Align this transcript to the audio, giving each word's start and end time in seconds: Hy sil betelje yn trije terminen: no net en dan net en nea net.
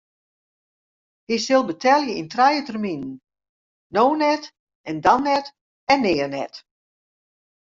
Hy 1.27 1.35
sil 1.45 1.63
betelje 1.67 2.13
yn 2.21 2.29
trije 2.33 2.61
terminen: 2.67 3.13
no 3.95 4.03
net 4.23 4.43
en 4.89 4.95
dan 5.05 5.21
net 5.27 5.45
en 5.91 5.99
nea 6.05 6.27
net. 6.35 6.53